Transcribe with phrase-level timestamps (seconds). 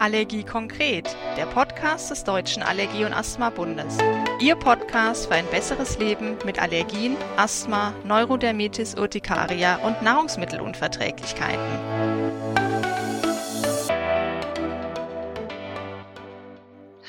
[0.00, 3.98] Allergie konkret, der Podcast des Deutschen Allergie- und Asthma-Bundes.
[4.40, 12.19] Ihr Podcast für ein besseres Leben mit Allergien, Asthma, Neurodermitis Urtikaria und Nahrungsmittelunverträglichkeiten.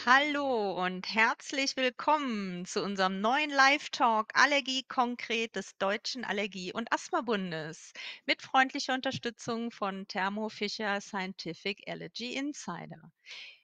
[0.04, 7.94] Hallo und herzlich willkommen zu unserem neuen Live-Talk Allergie konkret des Deutschen Allergie- und Asthma-Bundes
[8.26, 13.12] mit freundlicher Unterstützung von Thermo Fisher Scientific Allergy Insider.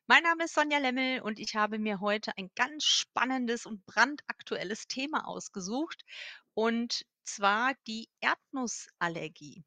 [0.06, 4.86] Mein Name ist Sonja Lemmel und ich habe mir heute ein ganz spannendes und brandaktuelles
[4.86, 6.06] Thema ausgesucht
[6.54, 9.66] und zwar die Erdnussallergie.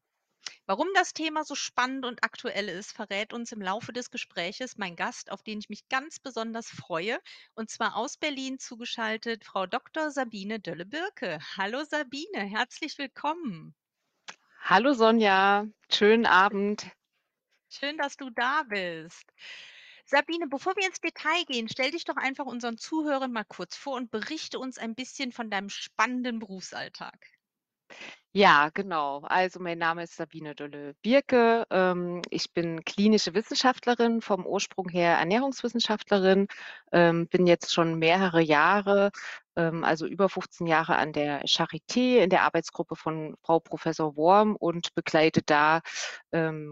[0.65, 4.95] Warum das Thema so spannend und aktuell ist, verrät uns im Laufe des Gespräches mein
[4.95, 7.19] Gast, auf den ich mich ganz besonders freue,
[7.55, 10.11] und zwar aus Berlin zugeschaltet Frau Dr.
[10.11, 11.39] Sabine Dölle-Birke.
[11.57, 13.75] Hallo Sabine, herzlich willkommen.
[14.63, 16.89] Hallo Sonja, schönen Abend.
[17.69, 19.25] Schön, dass du da bist.
[20.05, 23.95] Sabine, bevor wir ins Detail gehen, stell dich doch einfach unseren Zuhörern mal kurz vor
[23.95, 27.17] und berichte uns ein bisschen von deinem spannenden Berufsalltag.
[28.33, 29.19] Ja, genau.
[29.23, 31.65] Also mein Name ist Sabine Dolle-Birke.
[31.69, 36.47] Ähm, ich bin klinische Wissenschaftlerin, vom Ursprung her Ernährungswissenschaftlerin,
[36.93, 39.11] ähm, bin jetzt schon mehrere Jahre,
[39.57, 44.55] ähm, also über 15 Jahre an der Charité in der Arbeitsgruppe von Frau Professor Worm
[44.55, 45.81] und begleite da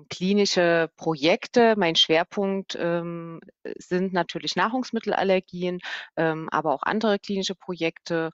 [0.10, 1.76] klinische Projekte.
[1.78, 5.80] Mein Schwerpunkt sind natürlich Nahrungsmittelallergien,
[6.16, 8.32] aber auch andere klinische Projekte.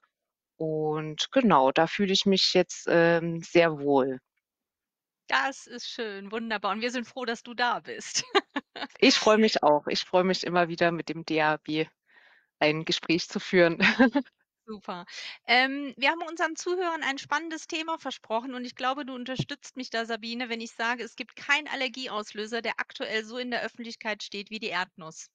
[0.56, 4.18] Und genau, da fühle ich mich jetzt, ähm, sehr wohl.
[5.28, 6.72] Das ist schön, wunderbar.
[6.72, 8.24] Und wir sind froh, dass du da bist.
[8.98, 9.86] Ich freue mich auch.
[9.88, 11.88] Ich freue mich immer wieder mit dem DAB
[12.58, 13.78] ein Gespräch zu führen.
[14.66, 15.04] Super.
[15.46, 19.90] Ähm, wir haben unseren Zuhörern ein spannendes Thema versprochen und ich glaube, du unterstützt mich
[19.90, 24.24] da, Sabine, wenn ich sage, es gibt keinen Allergieauslöser, der aktuell so in der Öffentlichkeit
[24.24, 25.28] steht wie die Erdnuss.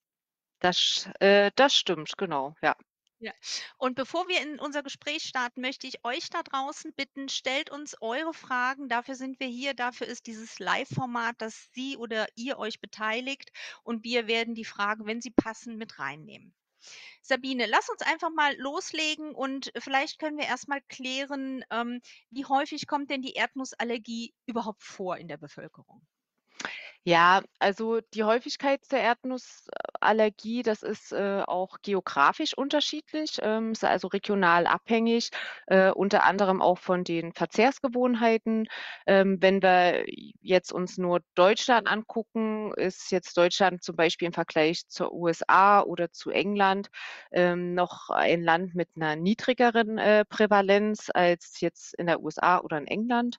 [0.59, 2.75] Das, äh, das stimmt, genau, ja.
[3.21, 3.33] Ja.
[3.77, 7.95] Und bevor wir in unser Gespräch starten, möchte ich euch da draußen bitten, stellt uns
[8.01, 8.89] eure Fragen.
[8.89, 9.75] Dafür sind wir hier.
[9.75, 13.51] Dafür ist dieses Live-Format, dass Sie oder ihr euch beteiligt.
[13.83, 16.55] Und wir werden die Fragen, wenn sie passen, mit reinnehmen.
[17.21, 22.01] Sabine, lass uns einfach mal loslegen und vielleicht können wir erst mal klären, ähm,
[22.31, 26.01] wie häufig kommt denn die Erdnussallergie überhaupt vor in der Bevölkerung?
[27.03, 34.07] Ja, also die Häufigkeit der Erdnussallergie, das ist, äh, auch geografisch unterschiedlich, ähm, ist also
[34.07, 35.31] regional abhängig,
[35.65, 38.67] äh, unter anderem auch von den Verzehrsgewohnheiten.
[39.07, 40.05] Ähm, wenn wir
[40.41, 46.11] jetzt uns nur Deutschland angucken, ist jetzt Deutschland zum Beispiel im Vergleich zur USA oder
[46.11, 46.89] zu England,
[47.31, 52.77] ähm, noch ein Land mit einer niedrigeren, äh, Prävalenz als jetzt in der USA oder
[52.77, 53.37] in England.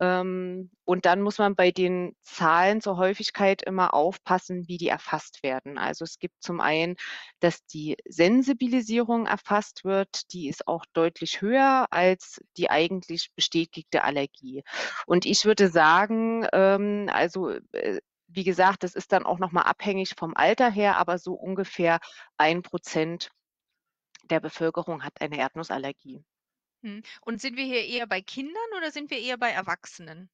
[0.00, 5.42] Ähm, und dann muss man bei den Zahlen zur Häufigkeit immer aufpassen, wie die erfasst
[5.42, 5.78] werden.
[5.78, 6.96] Also es gibt zum einen,
[7.40, 14.64] dass die Sensibilisierung erfasst wird, die ist auch deutlich höher als die eigentlich bestätigte Allergie.
[15.06, 20.14] Und ich würde sagen, ähm, also äh, wie gesagt, das ist dann auch nochmal abhängig
[20.16, 21.98] vom Alter her, aber so ungefähr
[22.36, 23.30] ein Prozent
[24.24, 26.24] der Bevölkerung hat eine Erdnussallergie.
[26.82, 27.02] Mhm.
[27.20, 30.30] Und sind wir hier eher bei Kindern oder sind wir eher bei Erwachsenen?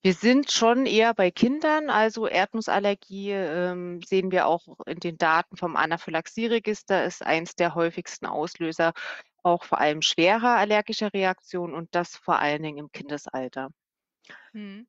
[0.00, 5.56] Wir sind schon eher bei Kindern, also Erdnussallergie ähm, sehen wir auch in den Daten
[5.56, 8.92] vom Anaphylaxieregister, ist eins der häufigsten Auslöser,
[9.42, 13.70] auch vor allem schwerer allergischer Reaktionen und das vor allen Dingen im Kindesalter.
[14.52, 14.86] Mhm.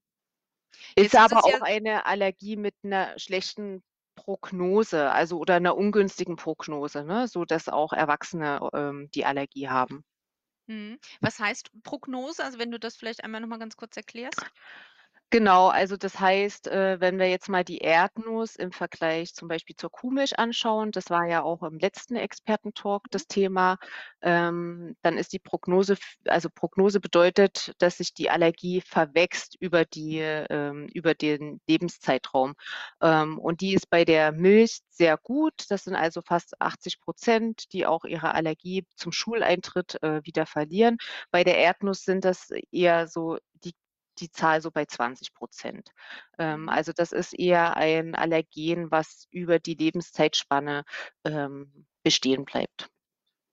[0.95, 3.83] Ist Jetzt ist aber es ja auch eine Allergie mit einer schlechten
[4.15, 10.05] Prognose, also oder einer ungünstigen Prognose, ne, sodass auch Erwachsene, ähm, die Allergie haben.
[10.67, 10.99] Mhm.
[11.21, 12.43] Was heißt Prognose?
[12.43, 14.47] Also, wenn du das vielleicht einmal noch mal ganz kurz erklärst?
[15.31, 19.75] Genau, also das heißt, äh, wenn wir jetzt mal die Erdnuss im Vergleich zum Beispiel
[19.75, 23.09] zur Kuhmilch anschauen, das war ja auch im letzten Expertentalk Mhm.
[23.11, 23.77] das Thema,
[24.21, 30.19] ähm, dann ist die Prognose also Prognose bedeutet, dass sich die Allergie verwächst über die
[30.19, 32.53] ähm, über den Lebenszeitraum.
[33.01, 35.53] Ähm, und die ist bei der Milch sehr gut.
[35.69, 40.97] Das sind also fast 80% die auch ihre Allergie zum Schuleintritt, äh, wieder verlieren.
[41.31, 43.37] Bei der Erdnuss sind das eher so
[44.19, 45.91] die Zahl so bei 20%
[46.39, 46.69] Ähm, Mhm.
[46.69, 50.83] also das ist eher ein Allergen, was über die Lebenszeitspanne,
[51.25, 52.89] ähm, bestehen bleibt.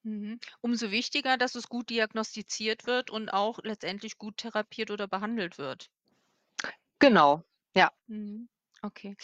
[0.04, 0.38] Mhm.
[0.60, 5.90] Umso wichtiger, dass es gut diagnostiziert wird und auch letztendlich gut therapiert oder behandelt wird.
[6.98, 7.42] Genau,
[7.74, 7.90] ja.
[8.08, 8.48] Mhm.
[8.84, 9.14] Okay.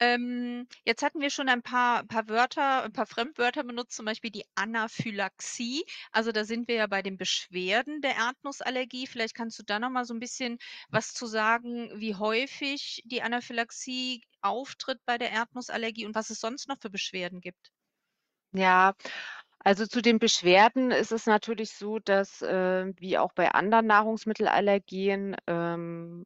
[0.00, 4.30] Ähm, jetzt hatten wir schon ein paar paar Wörter ein paar Fremdwörter benutzt, zum Beispiel
[4.30, 5.84] die Anaphylaxie.
[6.12, 9.06] Also, da sind wir ja bei den Beschwerden der Erdnussallergie.
[9.06, 10.58] Vielleicht kannst du da noch mal so 'n bisschen
[10.90, 16.68] was zu sagen, wie häufig die Anaphylaxie auftritt bei der Erdnussallergie und was es sonst
[16.68, 17.70] noch für Beschwerden gibt?
[18.52, 18.94] Ja,
[19.68, 25.36] also zu den Beschwerden ist es natürlich so, dass, äh, wie auch bei anderen Nahrungsmittelallergien,
[25.46, 26.24] ähm,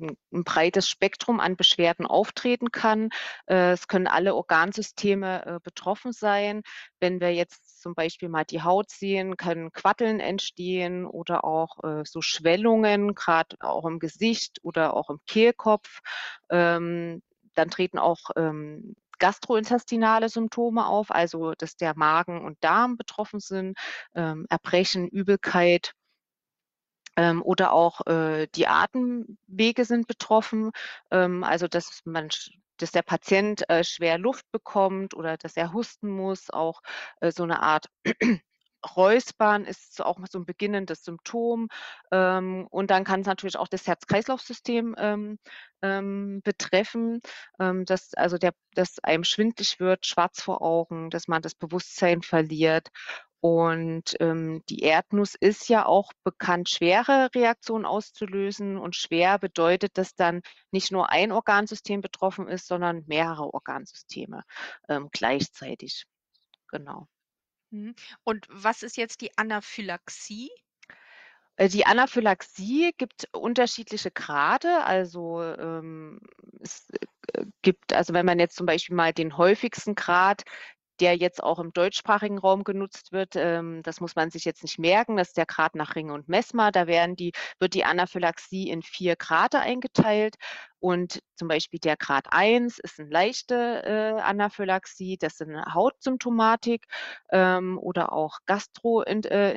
[0.00, 3.08] 'n 'n breites Spektrum an Beschwerden auftreten kann.
[3.46, 6.62] Äh, es können alle Organsysteme, äh, betroffen sein.
[7.00, 12.04] Wenn wir jetzt zum Beispiel mal die Haut sehen, können Quaddeln entstehen oder auch, äh,
[12.06, 16.00] so Schwellungen, grad auch im Gesicht oder auch im Kehlkopf.
[16.50, 17.22] Ähm,
[17.54, 23.78] dann treten auch, ähm, gastrointestinale Symptome auf, also dass der Magen und Darm betroffen sind,
[24.16, 25.92] ähm, Erbrechen, Übelkeit.
[27.16, 30.70] Ähm, oder auch, äh, die Atemwege sind betroffen,
[31.10, 32.28] ähm, also dass man
[32.78, 36.80] dass der Patient, äh, schwer Luft bekommt oder dass er husten muss, auch,
[37.20, 37.86] äh, so 'ne Art
[38.96, 41.68] Räuspern ist auch so 'n beginnendes Symptom.
[42.12, 45.38] Ähm, und dann kann's natürlich auch das Herz-Kreislauf-System, ähm,
[45.82, 47.20] ähm, betreffen,
[47.60, 52.22] ähm, dass also der dass einem schwindlig wird, schwarz vor Augen, dass man das Bewusstsein
[52.22, 52.88] verliert.
[53.44, 60.14] Und, ähm, die Erdnuss ist ja auch bekannt, schwere Reaktionen auszulösen und schwer bedeutet, dass
[60.14, 64.44] dann nicht nur ein Organsystem betroffen ist, sondern mehrere Organsysteme,
[64.88, 66.04] ähm, gleichzeitig.
[66.68, 67.08] Genau.
[67.72, 67.94] Mhm.
[68.24, 70.50] Und was ist jetzt die Anaphylaxie?
[71.56, 74.84] Äh, die Anaphylaxie gibt unterschiedliche Grade.
[74.84, 76.20] Also, ähm,
[76.60, 76.88] es,
[77.34, 80.42] äh, gibt also, wenn man jetzt zum Beispiel mal den häufigsten Grad,
[81.00, 84.78] der jetzt auch im deutschsprachigen Raum genutzt wird, ähm, das muss man sich jetzt nicht
[84.78, 86.70] merken, das ist der Grad nach Ringe und Messmer.
[86.72, 90.36] Da werden die wird die Anaphylaxie in 4 Grade eingeteilt
[90.82, 96.86] und zum Beispiel der Grad 1 ist 'n leichte, äh, Anaphylaxie, das sind Hautsymptomatik,
[97.32, 99.52] ähm, oder auch gastroint äh,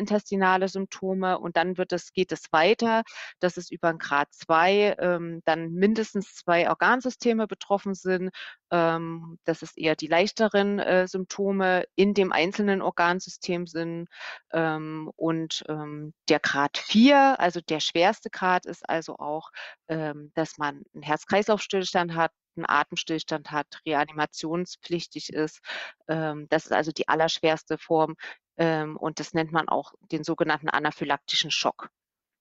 [0.70, 3.04] Symptome und dann wird es geht es weiter,
[3.42, 8.32] dass es über 'n Grad 2, ähm, dann mindestens 2 Organsysteme betroffen sind.
[8.72, 14.10] Ähm, dass es eher die leichteren, äh, Symptome in dem einzelnen Organsystem sind.
[14.54, 19.52] Ähm, und, ähm, der Grad 4, also der schwerste Grad ist also auch,
[19.88, 25.60] ähm, dass man 'n Herz-Kreislauf-Stillstand hat, 'n Atemstillstand hat, reanimationspflichtig ist.
[26.08, 28.16] Ähm, das ist also die allerschwerste Form,
[28.58, 31.90] ähm, und das nennt man auch den sogenannten anaphylaktischen Schock.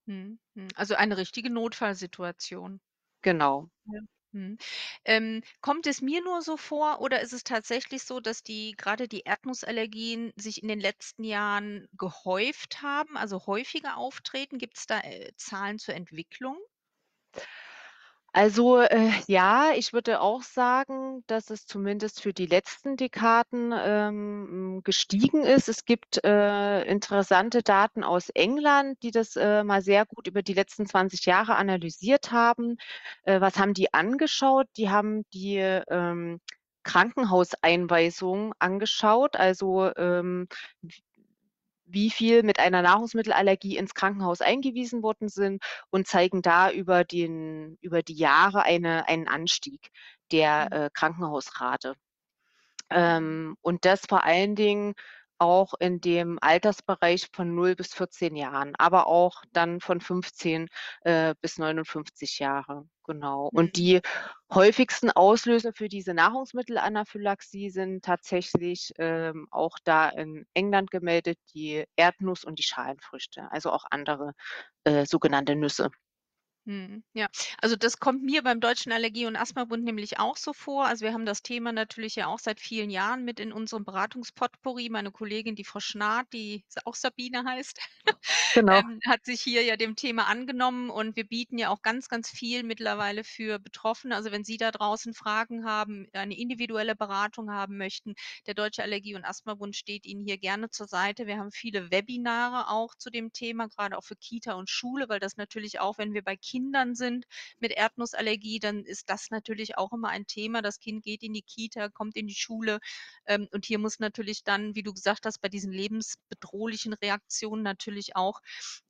[0.08, 0.68] Mhm, mhm.
[0.76, 2.80] Also eine richtige Notfallsituation.
[3.24, 3.70] Genau.
[3.86, 4.00] Ja,
[4.32, 4.58] mhm.
[5.04, 9.08] Ähm, kommt es mir nur so vor oder ist es tatsächlich so, dass die grade
[9.08, 14.58] die Erdnussallergien sich in den letzten Jahren gehäuft haben, also häufiger auftreten?
[14.58, 16.58] Gibt's da, äh, Zahlen zur Entwicklung?
[18.36, 24.81] Also, äh, ja, ich würde auch sagen, dass es zumindest für die letzten Dekaden, ähm,
[24.82, 25.69] gestiegen ist.
[25.69, 30.52] Es gibt, äh, interessante Daten aus England, die das, äh, mal sehr gut über die
[30.54, 32.76] letzten 20 Jahre analysiert haben.
[33.22, 34.66] Äh, was haben die angeschaut?
[34.78, 36.40] Die haben die, ähm,
[36.82, 40.48] Krankenhauseinweisungen angeschaut, also, ähm,
[41.94, 47.79] wie viel mit einer Nahrungsmittelallergie ins Krankenhaus eingewiesen worden sind und zeigen da über den
[47.81, 49.91] über die Jahre eine einen Anstieg
[50.32, 50.76] der, Mhm.
[50.76, 51.94] äh, Krankenhausrate.
[52.91, 54.94] Ähm, und das vor allen Dingen
[55.38, 60.69] auch in dem Altersbereich von 0 bis 14 Jahren, aber auch dann von 15,
[61.02, 63.50] äh, bis 59 Jahre, genau.
[63.54, 63.76] Und Mhm.
[63.76, 64.00] die
[64.52, 72.44] häufigsten Auslöser für diese Nahrungsmittelanaphylaxie sind tatsächlich, ähm, auch da in England gemeldet, die Erdnuss
[72.44, 74.32] und die Schalenfrüchte, also auch andere,
[74.84, 75.91] äh, sogenannte Nüsse.
[76.66, 77.28] Mhm, ja.
[77.60, 80.86] Also, das kommt mir beim Deutschen Allergie und Asthma-Bund nämlich auch so vor.
[80.86, 84.88] Also, wir haben das Thema natürlich ja auch seit vielen Jahren mit in unserem Beratungspotpourri.
[84.88, 87.78] Meine Kollegin, die Frau Schnarrt, die s auch Sabine heißt,
[88.54, 88.84] Genau.
[88.86, 92.30] ähm, hat sich hier ja dem Thema angenommen und wir bieten ja auch ganz, ganz
[92.30, 94.16] viel mittlerweile für Betroffene.
[94.16, 98.14] Also, wenn Sie da draußen Fragen haben, eine individuelle Beratung haben möchten,
[98.46, 101.26] der Deutsche Allergie und Asthma-Bund steht Ihnen hier gerne zur Seite.
[101.26, 105.20] Wir haben viele Webinare auch zu dem Thema, grade auch für Kita und Schule, weil
[105.20, 106.54] das natürlich auch, wenn wir bei Kindern
[106.94, 107.27] sind
[107.58, 110.63] mit Erdnussallergie, dann ist das natürlich auch immer ein Thema.
[110.63, 112.79] Das Kind geht in die Kita, kommt in die Schule,
[113.27, 118.17] ähm, und hier muss natürlich dann, wie du gesagt hast, bei diesen lebensbedrohlichen Reaktionen natürlich
[118.17, 118.41] auch,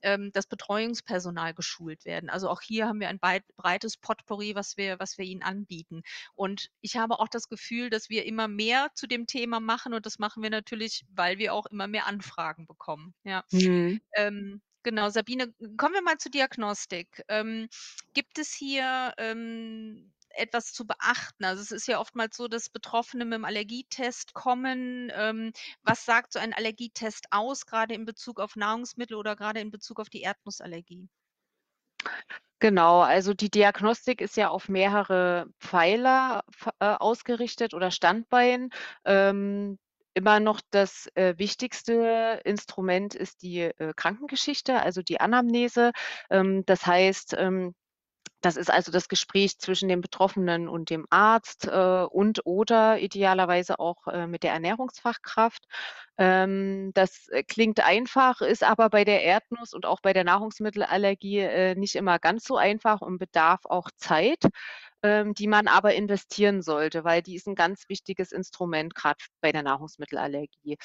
[0.03, 2.31] ähm, das Betreuungspersonal geschult werden.
[2.31, 3.19] Also, auch hier haben wir ein
[3.57, 6.03] breites Potpourri, was wir was wir ihnen anbieten.
[6.35, 10.07] Und ich habe auch das Gefühl, dass wir immer mehr zu dem Thema machen und
[10.07, 13.45] das machen wir natürlich, weil wir auch immer mehr Anfragen bekommen, ja.
[13.53, 14.01] Mhm.
[14.17, 17.25] Ähm, genau, Sabine, kommen wir mal zur Diagnostik.
[17.29, 17.69] Ähm,
[18.13, 21.45] gibt es hier, ähm, etwas zu beachten?
[21.45, 25.11] Also, es ist ja oftmals so, dass Betroffene mit'm Allergietest kommen.
[25.15, 29.71] Ähm, was sagt so ein Allergietest aus, grade in Bezug auf Nahrungsmittel oder grade in
[29.71, 31.09] Bezug auf die Erdnussallergie?
[32.61, 36.45] Genau, also die Diagnostik ist ja auf mehrere Pfeiler
[36.79, 38.71] äh, ausgerichtet oder Standbein.
[39.05, 39.79] Ähm,
[40.15, 45.93] immer noch das äh, wichtigste Instrument ist die äh, Krankengeschichte, also die Anamnese.
[46.31, 47.75] Ähm, das heißt, ähm,
[48.45, 53.79] das ist also das Gespräch zwischen dem Betroffenen und dem Arzt äh, und oder idealerweise
[53.79, 55.65] auch äh, mit der Ernährungsfachkraft.
[56.19, 61.39] Ähm, das äh, klingt einfach, ist aber bei der Erdnuss und auch bei der Nahrungsmittelallergie
[61.39, 64.45] äh, nicht immer ganz so einfach und bedarf auch Zeit,
[65.05, 69.63] die man aber investieren sollte, weil die ist ein ganz wichtiges Instrument, gerade bei der
[69.63, 70.79] Nahrungsmittelallergie.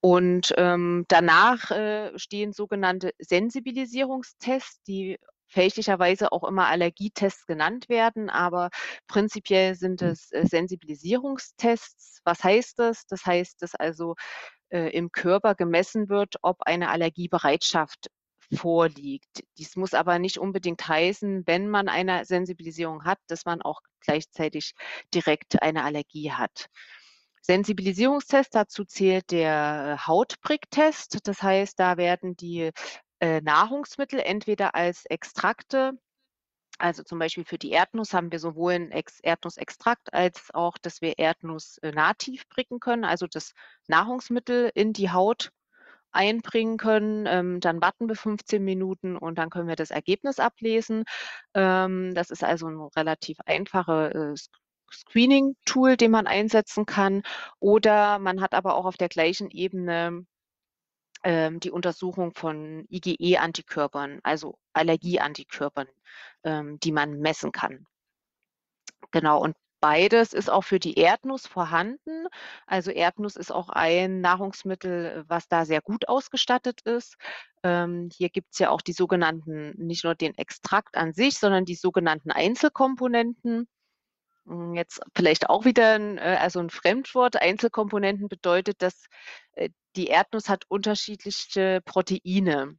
[0.00, 5.18] Und ähm, danach äh, stehen sogenannte Sensibilisierungstests, die
[5.48, 8.70] fälschlicherweise auch immer Allergietests genannt werden, aber
[9.06, 12.20] prinzipiell sind es äh, Sensibilisierungstests.
[12.24, 13.06] Was heißt das?
[13.06, 14.16] Das heißt, dass also
[14.70, 18.08] äh, im Körper gemessen wird, ob eine Allergiebereitschaft
[18.52, 19.44] vorliegt.
[19.58, 24.74] Dies muss aber nicht unbedingt heißen, wenn man eine Sensibilisierung hat, dass man auch gleichzeitig
[25.12, 26.68] direkt eine Allergie hat.
[27.42, 31.18] Sensibilisierungstest, dazu zählt der Hautpricktest.
[31.26, 32.70] Das heißt, da werden die
[33.20, 35.92] äh, Nahrungsmittel entweder als Extrakte,
[36.78, 41.00] also zum Beispiel für die Erdnuss haben wir sowohl ein Ex Erdnussextrakt als auch, dass
[41.00, 43.52] wir Erdnuss äh, nativ pricken können, also das
[43.86, 45.52] Nahrungsmittel in die Haut
[46.14, 47.26] einbringen können.
[47.26, 51.04] Ähm, dann warten wir 15 Minuten und dann können wir das Ergebnis ablesen.
[51.54, 54.34] Ähm, das ist also ein relativ einfache äh,
[54.92, 57.22] Screening-Tool, den man einsetzen kann.
[57.60, 60.26] Oder man hat aber auch auf der gleichen Ebene
[61.24, 65.88] ähm, die Untersuchung von IgE-Antikörpern, also Allergie-Antikörpern,
[66.44, 67.86] ähm, die man messen kann.
[69.10, 72.26] Genau, und beides ist auch für die Erdnuss vorhanden.
[72.66, 77.16] Also Erdnuss ist auch ein Nahrungsmittel, was da sehr gut ausgestattet ist.
[77.62, 81.66] Ähm, hier gibt es ja auch die sogenannten, nicht nur den Extrakt an sich, sondern
[81.66, 83.68] die sogenannten Einzelkomponenten.
[84.46, 87.36] Hm, jetzt vielleicht auch wieder ein, äh, also ein Fremdwort.
[87.36, 89.04] Einzelkomponenten bedeutet, dass
[89.52, 92.78] äh, die Erdnuss hat unterschiedliche Proteine.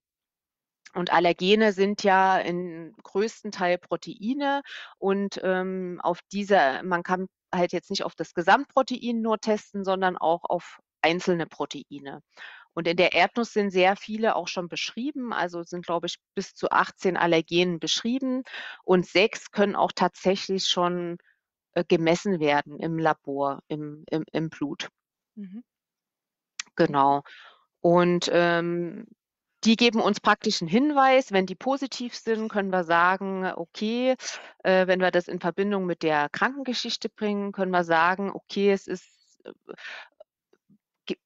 [0.95, 4.61] Und Allergene sind ja im größten Teil Proteine
[4.97, 10.17] und ähm, auf diese, man kann halt jetzt nicht auf das Gesamtprotein nur testen, sondern
[10.17, 12.21] auch auf einzelne Proteine.
[12.73, 16.53] Und in der Erdnuss sind sehr viele auch schon beschrieben, also sind, glaube ich, bis
[16.55, 18.43] zu 18 Allergenen beschrieben
[18.83, 21.17] und sechs können auch tatsächlich schon
[21.73, 24.89] äh, gemessen werden im Labor, im, im, im Blut.
[25.35, 25.63] Mhm.
[26.75, 27.23] Genau.
[27.81, 29.07] Und ähm,
[29.65, 31.31] die geben uns praktisch einen Hinweis.
[31.31, 34.15] Wenn die positiv sind, können wir sagen, okay,
[34.63, 38.87] äh, wenn wir das in Verbindung mit der Krankengeschichte bringen, können wir sagen, okay, es
[38.87, 39.05] ist
[39.45, 39.51] äh,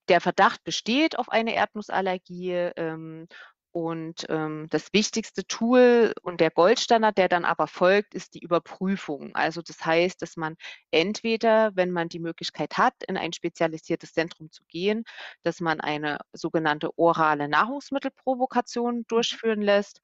[0.10, 3.28] der Verdacht besteht auf eine Erdnussallergie ähm,
[3.72, 9.36] und ähm, das wichtigste Tool und der Goldstandard, der dann aber folgt, ist die Überprüfung.
[9.36, 10.56] Also das heißt, dass man
[10.92, 15.04] entweder, wenn man die Möglichkeit hat, in ein spezialisiertes Zentrum zu gehen,
[15.44, 19.06] dass man eine sogenannte orale Nahrungsmittelprovokation mhm.
[19.08, 20.02] durchführen lässt.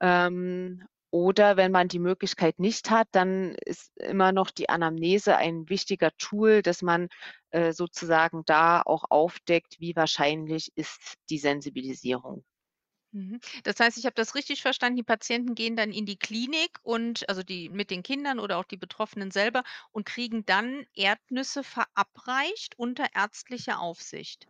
[0.00, 5.68] Ähm, oder wenn man die Möglichkeit nicht hat, dann ist immer noch die Anamnese ein
[5.68, 7.08] wichtiger Tool, dass man
[7.50, 12.44] äh, sozusagen da auch aufdeckt, wie wahrscheinlich ist die Sensibilisierung.
[13.12, 13.40] Mhm.
[13.64, 17.28] Das heißt, ich habe das richtig verstanden, die Patienten gehen dann in die Klinik und
[17.28, 22.78] also die mit den Kindern oder auch die Betroffenen selber und kriegen dann Erdnüsse verabreicht
[22.78, 24.48] unter ärztlicher Aufsicht.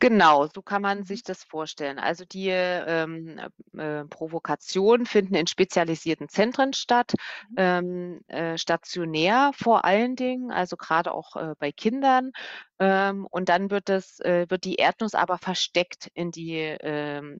[0.00, 1.04] Genau, so kann man mhm.
[1.04, 1.98] sich das vorstellen.
[1.98, 3.38] Also die ähm,
[3.76, 7.12] äh, Provokationen finden in spezialisierten Zentren statt,
[7.50, 7.56] mhm.
[7.58, 12.32] ähm, äh, stationär vor allen Dingen, also gerade auch äh, bei Kindern.
[12.78, 17.38] Ähm, und dann wird das, äh, wird die Erdnuss aber versteckt in die ähm,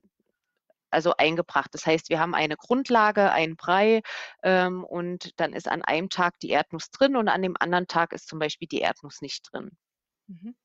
[0.91, 1.69] also eingebracht.
[1.73, 4.01] Das heißt, wir haben eine Grundlage, einen Brei
[4.43, 8.13] ähm, und dann ist an einem Tag die Erdnuss drin und an dem anderen Tag
[8.13, 9.71] ist zum Beispiel die Erdnuss nicht drin.
[10.27, 10.55] Mhm.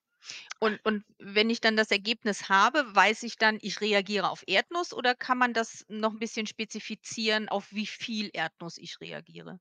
[0.58, 4.92] Und, und wenn ich dann das Ergebnis habe, weiß ich dann, ich reagiere auf Erdnuss
[4.92, 9.60] oder kann man das noch ein bisschen spezifizieren, auf wie viel Erdnuss ich reagiere?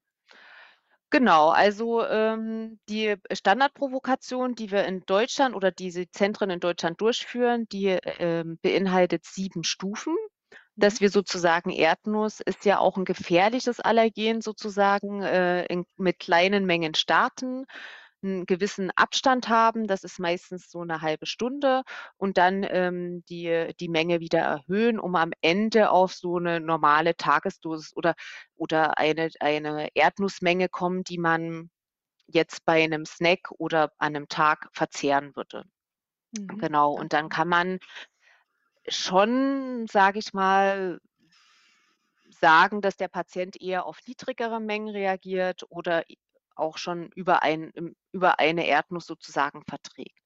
[1.12, 7.68] Genau, also ähm, die Standardprovokation, die wir in Deutschland oder diese Zentren in Deutschland durchführen,
[7.72, 10.16] die ähm, beinhaltet sieben Stufen
[10.76, 11.02] dass mhm.
[11.02, 16.96] wir sozusagen Erdnuss ist ja auch ein gefährliches Allergen sozusagen, äh, in, mit kleinen Mengen
[16.96, 17.66] starten,
[18.24, 21.84] einen gewissen Abstand haben, das ist meistens so eine halbe Stunde
[22.18, 27.16] und dann ähm, die, die Menge wieder erhöhen, um am Ende auf so eine normale
[27.16, 28.16] Tagesdosis oder,
[28.56, 31.70] oder eine, eine Erdnussmenge kommen, die man
[32.28, 35.64] jetzt bei einem Snack oder an einem Tag verzehren würde.
[36.32, 36.58] Mhm.
[36.58, 37.80] Genau, und dann kann man
[38.88, 41.00] schon, sage ich mal,
[42.30, 46.04] sagen, dass der Patient eher auf niedrigere Mengen reagiert oder
[46.56, 47.72] auch schon über ein
[48.12, 50.18] über eine Erdnuss sozusagen verträgt.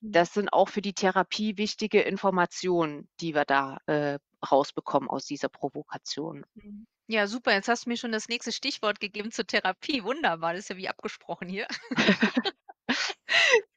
[0.00, 0.12] Mhm.
[0.12, 4.18] Das sind auch für die Therapie wichtige Informationen, die wir da, äh,
[4.50, 6.44] rausbekommen aus dieser Provokation.
[6.54, 6.86] Mhm.
[7.10, 7.52] Ja, super.
[7.52, 10.04] Jetzt hast du mir schon das nächste Stichwort gegeben zur Therapie.
[10.04, 11.66] Wunderbar, das ist ja wie abgesprochen hier.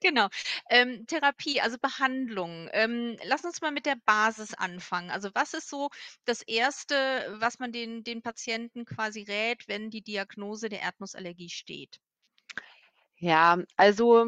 [0.01, 0.27] Genau.
[0.69, 2.69] Ähm, Therapie, also Behandlung.
[2.73, 5.11] Ähm, lass uns mal mit der Basis anfangen.
[5.11, 5.89] Also, was ist so
[6.25, 11.99] das Erste, was man den den Patienten quasi rät, wenn die Diagnose der Erdnussallergie steht?
[13.17, 14.25] Ja, also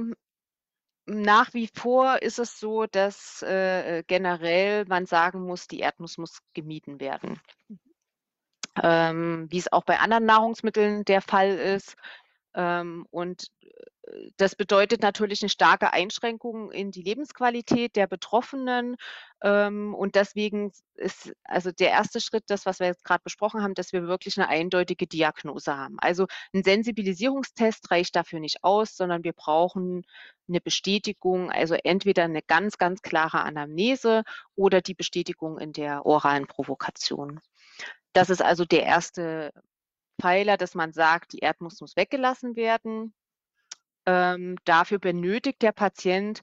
[1.06, 6.40] nach wie vor ist es so, dass, äh, generell man sagen muss, die Erdnuss muss
[6.54, 7.42] gemieden werden.
[7.68, 7.80] Mhm.
[8.82, 11.96] Ähm, wie es auch bei anderen Nahrungsmitteln der Fall ist.
[12.56, 13.48] Ähm, und,
[14.38, 18.96] das bedeutet natürlich 'ne starke Einschränkung in die Lebensqualität der Betroffenen.
[19.44, 23.74] Ähm, und deswegen ist also der erste Schritt das, was wir jetzt grad besprochen haben,
[23.76, 25.98] dass wir wirklich 'ne eindeutige Diagnose haben.
[26.00, 30.04] Also 'n Sensibilisierungstest reicht dafür nicht aus, sondern wir brauchen
[30.48, 34.24] 'ne Bestätigung, also entweder 'ne ganz, ganz klare Anamnese
[34.56, 37.40] oder die Bestätigung in der oralen Provokation.
[38.14, 39.52] Das ist also der erste
[40.22, 43.14] Pfeiler, dass man sagt, die Erdnuss muss weggelassen werden.
[44.06, 46.42] Ähm, dafür benötigt der Patient,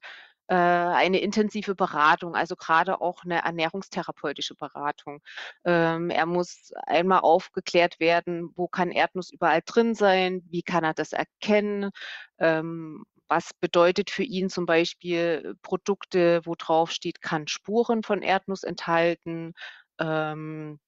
[0.48, 5.20] äh, eine intensive Beratung, also grade auch 'ne ernährungstherapeutische Beratung.
[5.64, 10.42] Ähm, er muss einmal aufgeklärt werden, wo kann Erdnuss überall drin sein?
[10.50, 11.90] Wie kann er das erkennen?
[12.38, 19.52] Ähm, was bedeutet für ihn zum Beispiel Produkte, wo draufsteht, kann Spuren von Erdnuss enthalten?
[20.00, 20.80] Ähm,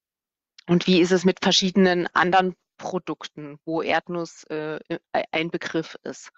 [0.67, 4.79] und wie ist es mit verschiedenen anderen Produkten, wo Erdnuss, äh,
[5.13, 6.31] ei ein Begriff ist?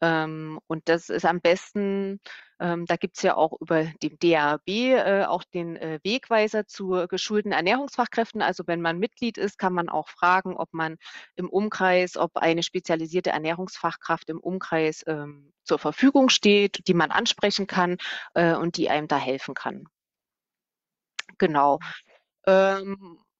[0.00, 2.20] Ähm, und das ist am besten
[2.62, 7.50] ähm, da gibt's ja auch über den DAAB, äh, auch den, äh, Wegweiser zu geschulten
[7.50, 8.40] Ernährungsfachkräften.
[8.40, 10.96] Also, wenn man Mitglied ist, kann man auch fragen, ob man
[11.34, 17.66] im Umkreis ob eine spezialisierte Ernährungsfachkraft im Umkreis, ähm, zur Verfügung steht, die man ansprechen
[17.66, 17.96] kann,
[18.34, 19.86] äh, und die einem da helfen kann.
[21.38, 21.80] Genau.
[22.46, 23.31] Ähm, und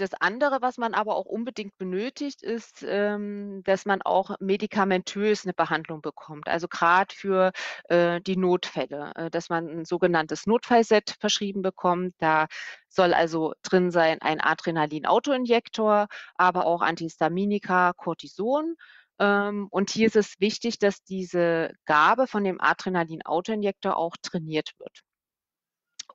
[0.00, 5.52] das andere, was man aber auch unbedingt benötigt, ist, ähm, dass man auch medikamentös 'ne
[5.54, 6.48] Behandlung bekommt.
[6.48, 7.52] Also grad für,
[7.88, 12.14] äh, die Notfälle, äh, dass man 'n sogenanntes Notfallset verschrieben bekommt.
[12.18, 12.46] Da
[12.88, 18.74] soll also drin sein ein Adrenalin-Autoinjektor, aber auch Antihistaminika, Cortison.
[19.20, 25.02] Ähm, und hier ist es wichtig, dass diese Gabe von dem Adrenalin-Autoinjektor auch trainiert wird.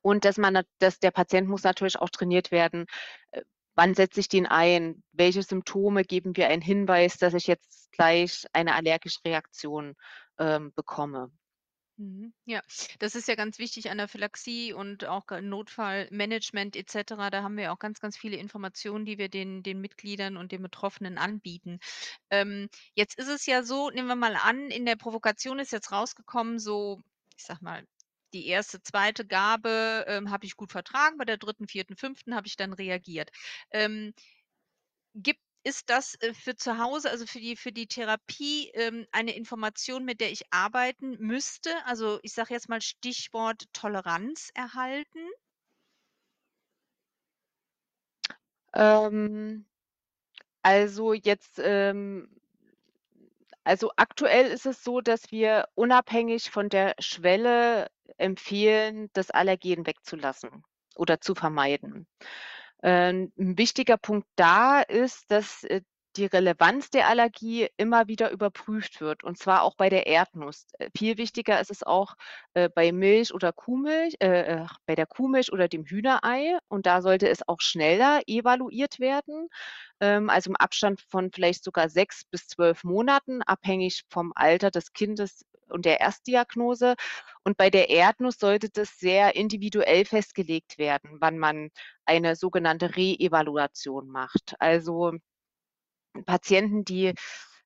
[0.06, 2.86] Und dass man dass der Patient muss natürlich auch trainiert werden,
[3.32, 3.42] äh,
[3.76, 5.04] wann setze ich den ein?
[5.12, 9.96] Welche Symptome geben mir einen Hinweis, dass ich jetzt gleich eine allergische Reaktion,
[10.40, 11.32] ähm, bekomme?
[11.98, 12.60] Mhm, ja,
[12.98, 17.30] das ist ja ganz wichtig, Anaphylaxie und auch Notfallmanagement et cetera.
[17.30, 20.64] Da haben wir auch ganz, ganz viele Informationen, die wir den den Mitgliedern und den
[20.64, 21.78] Betroffenen anbieten.
[22.32, 25.92] Ähm, jetzt ist es ja so, nehmen wir mal an, in der Provokation ist jetzt
[25.92, 27.02] rausgekommen, so,
[27.38, 27.86] ich sage mal,
[28.34, 29.24] die 1., 2.
[29.26, 32.22] Gabe, ähm, habe ich gut vertragen, bei der 3., 4., 5.
[32.32, 33.30] habe ich dann reagiert.
[33.72, 34.14] Ähm,
[35.16, 39.36] gibt ist das, äh, für zu Hause, also für die für die Therapie, ähm, eine
[39.36, 41.72] Information, mit der ich arbeiten müsste?
[41.86, 45.20] Also, ich sage jetzt mal Stichwort Toleranz erhalten?
[48.74, 49.66] Ähm,
[50.64, 52.30] also jetzt, ähm
[53.66, 60.64] also aktuell ist es so, dass wir unabhängig von der Schwelle empfehlen, das Allergen wegzulassen
[60.96, 62.08] oder zu vermeiden.
[62.84, 65.82] Ähm, 'n wichtiger Punkt da ist, dass, äh,
[66.16, 70.68] die Relevanz der Allergie immer wieder überprüft wird, und zwar auch bei der Erdnuss.
[70.80, 72.14] Äh, viel wichtiger ist es auch,
[72.54, 77.30] äh, bei Milch oder Kuhmilch äh, bei der Kuhmilch oder dem Hühnerei und da sollte
[77.30, 79.48] es auch schneller evaluiert werden,
[80.02, 84.94] ähm, also im Abstand von vielleicht sogar 6 bis 12 Monaten, abhängig vom Alter des
[84.94, 86.96] Kindes und der Erstdiagnose.
[87.44, 91.70] Und bei der Erdnuss sollte das sehr individuell festgelegt werden, wann man
[92.06, 94.56] eine sogenannte Reevaluation macht.
[94.60, 95.14] Also
[96.26, 97.14] Patienten, die,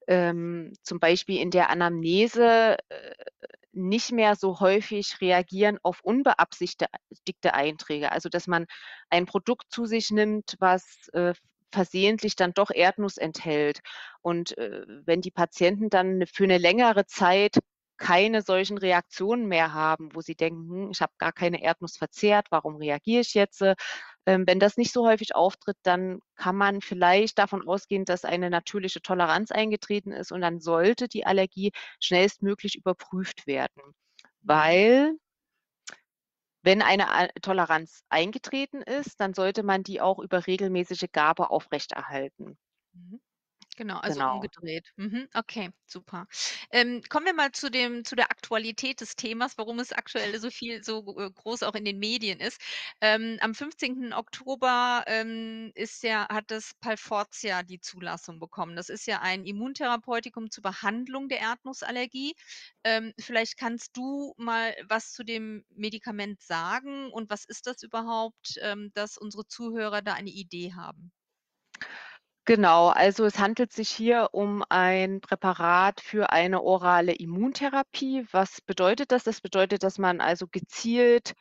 [0.08, 3.14] ähm, zum Beispiel in der Anamnese, äh,
[3.74, 8.12] nicht mehr so häufig reagieren auf unbeabsichtigte Einträge.
[8.12, 8.66] Also, dass man
[9.10, 11.34] ein Produkt zu sich nimmt, was, äh,
[11.74, 13.82] versehentlich dann doch Erdnuss enthält.
[14.22, 17.60] Und, äh, wenn die Patienten dann für 'ne längere Zeit
[17.98, 22.48] keine solchen Reaktionen mehr haben, wo sie denken: „Hm, ich habe gar keine Erdnuss verzehrt,
[22.52, 23.62] warum reagiere ich jetzt?“
[24.26, 28.50] Ähm, wenn das nicht so häufig auftritt, dann kann man vielleicht davon ausgehen, dass eine
[28.50, 33.82] natürliche Toleranz eingetreten ist und dann sollte die Allergie schnellstmöglich überprüft werden.
[33.86, 33.94] Mhm.
[34.42, 35.14] Weil
[36.62, 42.58] wenn eine Toleranz eingetreten ist, dann sollte man die auch über regelmäßige Gabe aufrechterhalten.
[42.94, 43.20] Mhm.
[43.78, 44.26] Genau, also Genau.
[44.26, 44.90] umgedreht.
[44.96, 46.26] Mhm, okay, super.
[46.72, 50.50] Ähm, kommen wir mal zu dem zu der Aktualität des Themas, warum es aktuell so
[50.50, 52.60] viel so äh, groß auch in den Medien ist.
[53.02, 54.14] Ähm, am 15.
[54.14, 58.76] Oktober, ähm, ist ja hat das Palforzia die Zulassung bekommen.
[58.76, 62.34] Das ist ja ein Immuntherapeutikum zur Behandlung der Erdnussallergie.
[62.84, 68.56] Ähm, vielleicht kannst du mal was zu dem Medikament sagen und was ist das überhaupt,
[68.62, 71.12] ähm, dass unsere Zuhörer da eine Idee haben?
[72.50, 78.26] Genau, also es handelt sich hier um ein Präparat für eine orale Immuntherapie.
[78.32, 79.26] Was bedeutet das?
[79.26, 81.34] Das bedeutet, dass man also gezielt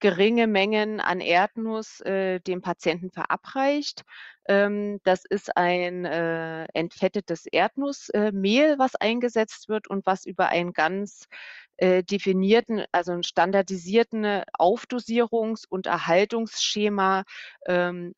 [0.00, 4.04] geringe Mengen an Erdnuss, äh, dem Patienten verabreicht.
[4.48, 10.72] Ähm, das ist ein, äh, entfettetes Erdnussmehl, äh, was eingesetzt wird und was über einen
[10.72, 11.26] ganz,
[11.76, 17.24] äh, definierten, also 'n standardisierten Aufdosierungs und Erhaltungsschema,
[17.66, 18.14] ähm,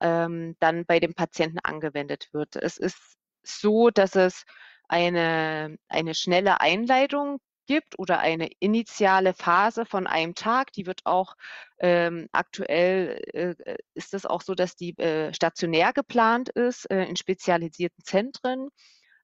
[0.00, 2.56] ähm, dann bei dem Patienten angewendet wird.
[2.56, 2.98] Es ist
[3.42, 4.44] so, dass es
[4.88, 10.72] eine eine schnelle Einleitung gibt oder eine initiale Phase von einem Tag.
[10.72, 11.36] Die wird auch
[11.78, 17.04] ähm, aktuell äh, äh, ist es auch so, dass die äh, stationär geplant ist äh,
[17.04, 18.70] in spezialisierten Zentren.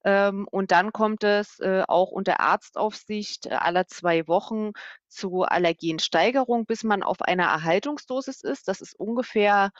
[0.05, 4.73] Ähm, und dann kommt es äh, auch unter Arztaufsicht äh, alle 2 Wochen
[5.09, 8.69] zu Allergensteigerung, bis man auf einer Erhaltungsdosis ist.
[8.69, 9.71] Das ist ungefähr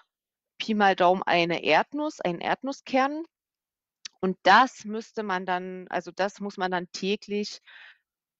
[0.59, 3.25] Pi mal Daumen eine Erdnuss, ein Erdnusskern.
[4.21, 7.61] Und das müsste man dann also das muss man dann täglich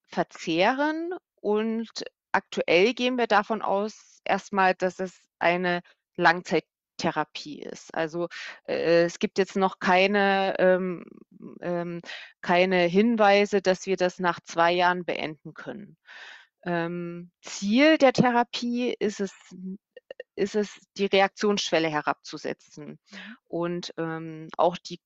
[0.07, 1.13] verzehren.
[1.41, 1.89] Und
[2.31, 5.81] aktuell gehen wir davon aus erstmal, dass es eine
[6.17, 7.93] Langzeittherapie ist.
[7.93, 8.27] Also,
[8.67, 11.05] äh, es gibt jetzt noch keine ähm,
[11.61, 12.01] ähm,
[12.41, 15.97] keine Hinweise, dass wir das nach 2 Jahren beenden können.
[16.65, 19.33] Ähm, Ziel der Therapie ist es
[20.35, 22.99] ist es, die Reaktionsschwelle herabzusetzen.
[23.11, 23.37] Mhm.
[23.45, 24.99] Und, ähm, auch die,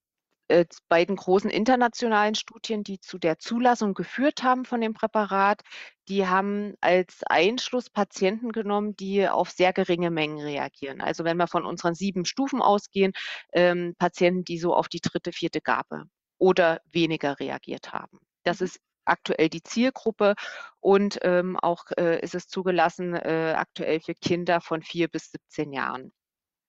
[0.50, 5.62] äh, beiden großen internationalen Studien, die zu der Zulassung geführt haben von dem Präparat,
[6.08, 11.02] die haben als Einschluss Patienten genommen, die auf sehr geringe Mengen reagieren.
[11.02, 13.14] Also, wenn wir von unseren 7 Stufen ausgehen,
[13.54, 16.06] ähm, Patienten, die so auf die dritte, vierte Gabe
[16.40, 18.20] oder weniger reagiert haben.
[18.44, 18.66] Das Mhm.
[18.66, 20.36] ist aktuell die Zielgruppe
[20.82, 25.74] und, ähm, auch, äh, ist es zugelassen, äh, aktuell für Kinder von 4 bis 17
[25.74, 26.12] Jahren.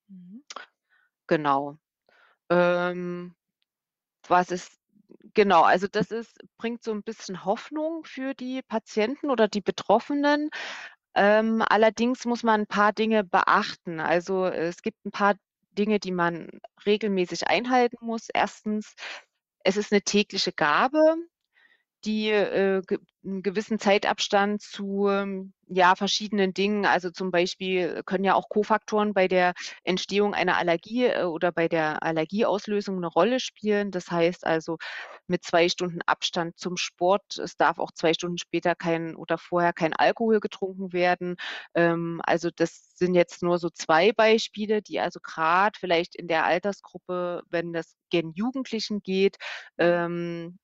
[0.09, 0.45] Mhm.
[1.29, 1.79] Genau.
[2.51, 3.35] Ähm,
[4.29, 4.73] was ist
[5.35, 10.51] genau, also das ist bringt so 'n bisschen Hoffnung für die Patienten oder die Betroffenen.
[11.17, 14.01] Ähm, allerdings muss man 'n paar Dinge beachten.
[14.01, 15.37] Also, es gibt 'n paar
[15.73, 16.49] Dinge, die man
[16.87, 18.29] regelmäßig einhalten muss.
[18.31, 18.95] 1.
[19.65, 21.01] es ist 'ne tägliche Gabe,
[22.05, 28.25] die, äh, ge 'n gewissen Zeitabstand zu, ähm, ja, verschiedenen Dingen also, zum Beispiel können
[28.25, 33.41] ja auch Kofaktoren bei der Entstehung einer Allergie, äh, oder bei der Allergieauslösung 'ne Rolle
[33.41, 33.91] spielen.
[33.91, 34.79] Das heißt also,
[35.29, 37.39] mit 2 Stunden Abstand zum Sport.
[37.39, 41.37] Es darf auch 2 Stunden später kein oder vorher kein Alkohol getrunken werden.
[41.75, 46.47] Ähm, also, das sind jetzt nur so 2 Beispiele, die also grad vielleicht in der
[46.47, 49.37] Altersgruppe, wenn das gen Jugendlichen geht,
[49.79, 50.59] ähm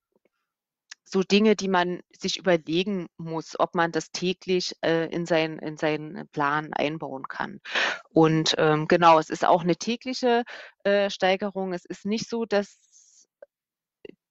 [1.08, 5.76] so Dinge, die man sich überlegen muss, ob man das täglich, äh, in seinen in
[5.78, 7.60] seinen Plan einbauen kann.
[8.10, 10.44] Und, ähm, genau, es ist auch 'ne tägliche,
[10.84, 11.72] äh, Steigerung.
[11.74, 12.78] Es ist nicht so, dass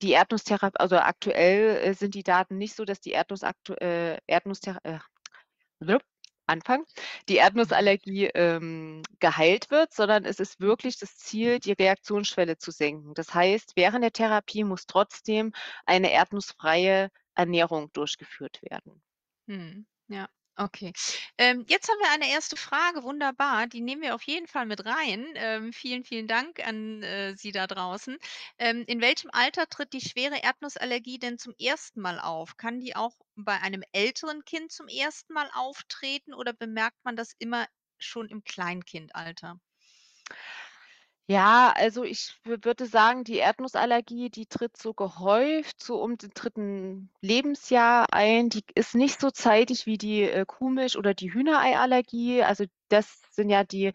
[0.02, 4.18] die Erdnussthera also, aktuell, äh, sind die Daten nicht so, dass die Erdnuss aktu äh,
[4.28, 5.00] Erdnussthera äh,
[6.47, 6.86] Anfang,
[7.29, 10.75] die Erdnussallergie, ähm, geheilt wird, sondern es ist Mhm.
[10.75, 13.13] wirklich das Ziel, die Reaktionsschwelle zu senken.
[13.13, 15.51] Das heißt, während der Therapie muss trotzdem
[15.86, 19.01] eine erdnussfreie Ernährung durchgeführt werden.
[19.47, 20.94] Mhm, ja, okay.
[21.38, 22.56] Ähm, jetzt haben wir eine 1.
[22.58, 25.28] Frage, wunderbar, die nehmen wir auf jeden Fall mit rein.
[25.36, 28.18] Ähm, vielen, vielen Dank an, äh, Sie da draußen.
[28.58, 32.00] Ähm, in welchem Alter tritt die schwere Erdnussallergie denn zum 1.
[32.02, 32.58] Mal auf?
[32.58, 35.34] Kann die auch bei einem älteren Kind zum 1.
[35.34, 39.60] Mal auftreten oder bemerkt man das immer schon im Kleinkindalter?
[41.30, 46.30] Ja, also, ich wü würde sagen, die Erdnussallergie, die tritt so gehäuft so um den
[46.36, 47.10] 3.
[47.20, 48.50] Lebensjahr ein.
[48.50, 52.44] Die ist nicht so zeitig wie die, äh, Kuhmilch oder die Hühnereiallergie.
[52.44, 53.92] Also, das sind ja die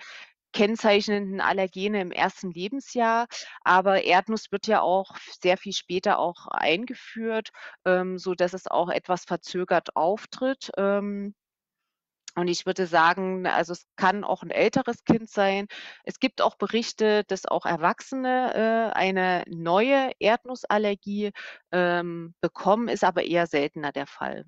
[0.54, 2.52] kennzeichnenden Allergene im 1.
[2.52, 3.26] Lebensjahr.
[3.64, 7.50] Aber Erdnuss wird ja auch sehr viel später auch eingeführt,
[7.84, 10.70] ähm, sodass es auch etwas verzögert auftritt.
[10.78, 11.34] Ähm,
[12.40, 15.66] und ich würde sagen, also, es kann auch 'n älteres Kind sein.
[16.04, 21.30] Es gibt auch Berichte, dass auch Erwachsene, äh, eine neue Erdnussallergie,
[21.72, 24.44] ähm, bekommen, ist aber eher seltener der Fall.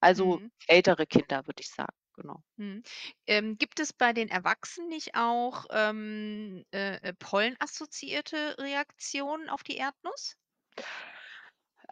[0.00, 0.50] Also, Mhm.
[0.66, 1.92] ältere Kinder, würde ich sagen.
[2.14, 2.42] genau.
[2.58, 2.82] Mhm.
[3.26, 9.76] Ähm, gibt es bei den Erwachsenen nicht auch, ähm, äh, äh, pollenassoziierte Reaktionen auf die
[9.76, 10.36] Erdnuss?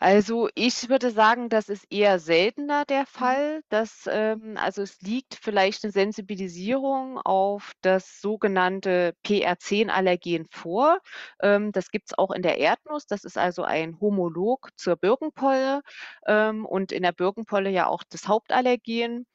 [0.00, 3.06] Also, ich würde sagen, das ist eher seltener der Mhm.
[3.06, 10.98] Fall, dass, ähm also, es liegt vielleicht 'ne Sensibilisierung auf das sogenannte PR10-Allergen vor.
[11.40, 13.06] Ähm, das gibt's auch in der Erdnuss.
[13.06, 15.80] Das ist also ein Homolog zur Birkenpolle,
[16.26, 19.26] ähm, und in der Birkenpolle ja auch das Hauptallergen.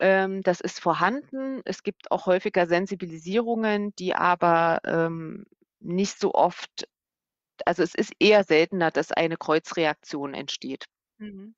[0.00, 1.62] Ähm, das ist vorhanden.
[1.64, 5.46] Es gibt auch häufiger Sensibilisierungen, die aber, ähm,
[5.80, 6.86] nicht so oft
[7.66, 10.86] also, es ist eher seltener, dass eine Kreuzreaktion entsteht.
[11.20, 11.54] Mhm.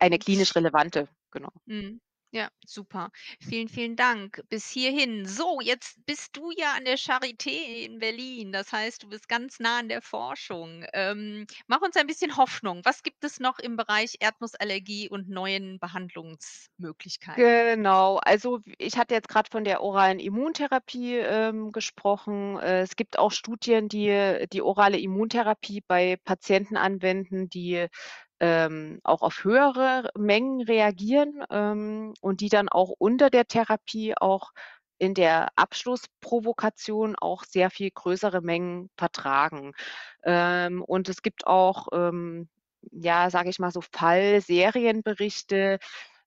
[0.00, 0.18] Eine Okay.
[0.18, 1.50] klinisch relevante, genau.
[1.68, 2.00] Mhm.
[2.32, 3.10] Ja, super.
[3.40, 5.26] Vielen, vielen Dank bis hierhin.
[5.26, 7.50] So, jetzt bist du ja an der Charité
[7.84, 8.52] in Berlin.
[8.52, 10.84] Das heißt, du bist ganz nah an der Forschung.
[10.92, 12.82] Ähm, mach uns ein bisschen Hoffnung.
[12.84, 17.64] Was gibt es noch im Bereich Erdnussallergie und neuen Behandlungsmöglichkeiten?
[17.76, 22.58] Genau, also, ich hatte jetzt grad von der oralen Immuntherapie, ähm, gesprochen.
[22.58, 27.86] Äh, es gibt auch Studien, die die orale Immuntherapie bei Patienten anwenden, die,
[28.40, 34.52] ähm, auch auf höhere Mengen reagieren, ähm, und die dann auch unter der Therapie auch
[34.98, 39.72] in der Abschlussprovokation auch sehr viel größere Mengen vertragen.
[40.24, 42.48] Ähm, und es gibt auch, ähm,
[42.92, 45.78] ja, sage ich mal so, Fallserienberichte,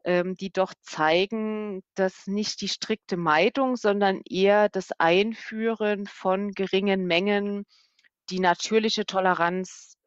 [0.06, 7.06] ähm, die doch zeigen, dass nicht die strikte Meidung, sondern eher das Einführen von geringen
[7.06, 7.66] Mengen
[8.30, 9.98] die natürliche Toleranz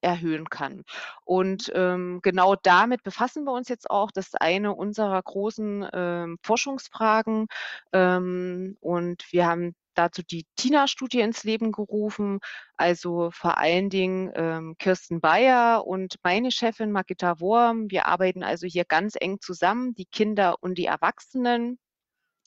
[0.00, 0.84] erhöhen kann.
[1.24, 4.10] Und, ähm, genau damit befassen wir uns jetzt auch.
[4.10, 7.46] Das ist eine unserer großen, ähm, Forschungsfragen.
[7.92, 12.40] Ähm, und wir haben dazu die TINA-Studie ins Leben gerufen.
[12.76, 17.90] Also, vor allen Dingen, ähm, Kirsten Beyer und meine Chefin Margitta Worm.
[17.90, 21.78] Wir arbeiten also hier ganz eng zusammen, die Kinder und die Erwachsenen.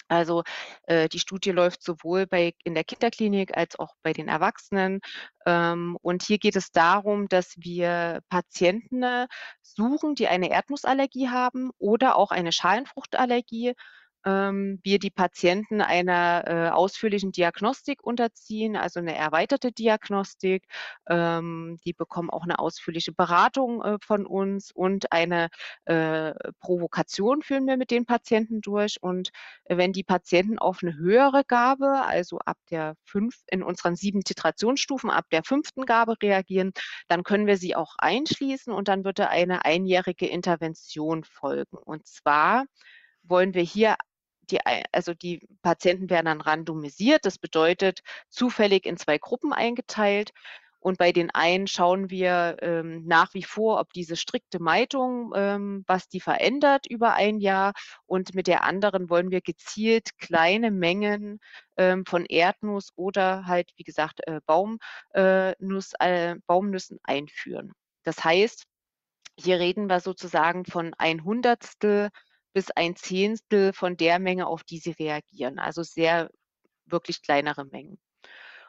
[0.08, 0.44] Also,
[0.84, 5.00] äh, die Studie läuft sowohl bei in der Kinderklinik als auch bei den Erwachsenen.
[5.46, 9.28] Ähm, und hier geht es darum, dass wir Patienten, äh,
[9.62, 13.74] suchen, die eine Erdnussallergie haben oder auch eine Schalenfruchtallergie.
[14.26, 20.66] Ähm, wir die Patienten einer, äh, ausführlichen Diagnostik unterziehen, also 'ne erweiterte Diagnostik.
[21.10, 25.50] Ähm, die bekommen auch 'ne ausführliche Beratung, äh, von uns und eine,
[25.86, 28.98] äh, Provokation führen wir mit den Patienten durch.
[29.02, 29.30] Und
[29.68, 35.10] wenn die Patienten auf 'ne höhere Gabe, also ab der 5 in unseren 7 Titrationsstufen,
[35.10, 35.86] ab der 5.
[35.86, 36.72] Gabe reagieren,
[37.10, 41.78] dann können wir sie auch einschließen und dann würde eine einjährige Intervention folgen.
[41.78, 42.66] Und zwar
[43.24, 43.96] wollen wir hier
[44.52, 44.60] die
[44.94, 47.26] also, die Patienten werden dann randomisiert.
[47.26, 50.32] Das bedeutet zufällig in 2 Gruppen eingeteilt.
[50.80, 55.84] Und bei den einen schauen wir, ähm, nach wie vor, ob diese strikte Meidung, ähm
[55.88, 57.72] was die verändert über ein Jahr.
[58.06, 61.40] Und mit der anderen wollen wir gezielt kleine Mengen,
[61.78, 64.78] ähm, von Erdnuss oder halt, wie gesagt, äh, Baum
[65.16, 65.52] äh,
[66.00, 67.72] äh, Baumnüssen einführen.
[68.04, 68.66] Das heißt,
[69.40, 71.64] hier reden wir sozusagen von 1/100
[72.54, 75.60] bis 1/10 von der Menge, auf die sie reagieren.
[75.60, 76.30] Also, sehr
[76.86, 78.00] wirklich kleinere Mengen.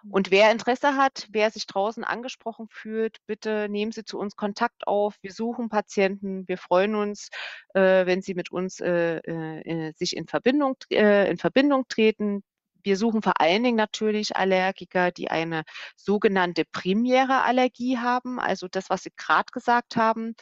[0.05, 0.13] Mhm.
[0.13, 4.87] Und wer Interesse hat, wer sich draußen angesprochen fühlt, bitte nehmen Sie zu uns Kontakt
[4.87, 5.17] auf.
[5.23, 6.47] Wir suchen Patienten.
[6.49, 7.29] Wir freuen uns,
[7.75, 12.43] äh, wenn Sie mit uns, äh, äh, äh, sich in Verbindung äh, in Verbindung treten.
[12.83, 15.63] Wir suchen vor allen Dingen natürlich Allergiker, die eine
[15.97, 20.35] sogenannte primäre Allergie haben, also das, was Sie grad gesagt haben.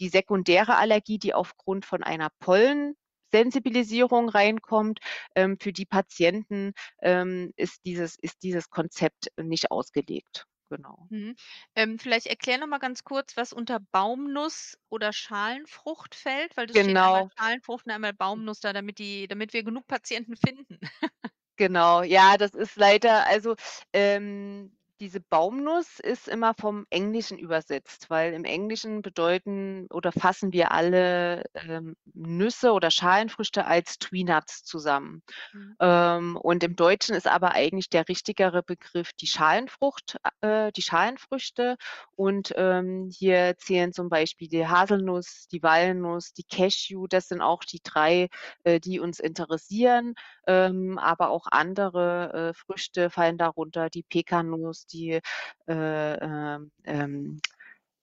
[0.00, 5.00] Die sekundäre Allergie, die aufgrund von einer Pollensensibilisierung reinkommt,
[5.34, 10.46] ähm, für die Patienten, ähm, ist dieses ist dieses Konzept nicht ausgelegt.
[10.70, 11.10] Genau.
[11.10, 11.34] Mhm.
[11.76, 16.78] Ähm, vielleicht erklär noch mal ganz kurz, was unter Baumnuss oder Schalenfrucht fällt, weil das
[16.78, 17.30] steht einmal Genau.
[17.38, 20.78] Schalenfrucht und einmal Baumnuss da, damit die damit wir genug Patienten finden.
[21.56, 23.54] Genau, ja, das ist leider also,
[23.92, 30.72] ähm, diese Baumnuss ist immer vom Englischen übersetzt, weil im Englischen bedeuten oder fassen wir
[30.72, 35.22] alle, ähm, Nüsse oder Schalenfrüchte als Tree Nuts zusammen.
[35.52, 35.76] Mhm.
[35.78, 41.76] Ähm, und im Deutschen ist aber eigentlich der richtigere Begriff die Schalenfrucht äh, die Schalenfrüchte.
[42.16, 47.06] Und, ähm, hier zählen zum Beispiel die Haselnuss, die Walnuss, die Cashew.
[47.08, 48.28] Das sind auch die 3,
[48.62, 50.14] äh, die uns interessieren.
[50.46, 55.20] Ähm, aber auch andere, äh, Früchte fallen darunter, die Pekanuss, die,
[55.66, 57.40] äh, ähm, ähm,